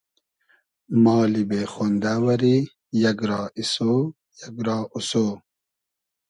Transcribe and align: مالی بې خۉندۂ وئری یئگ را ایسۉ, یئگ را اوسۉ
مالی 1.03 1.43
بې 1.49 1.61
خۉندۂ 1.73 2.13
وئری 2.25 2.57
یئگ 3.01 3.19
را 3.29 3.41
ایسۉ, 3.59 3.75
یئگ 4.39 4.57
را 4.67 4.77
اوسۉ 4.93 5.11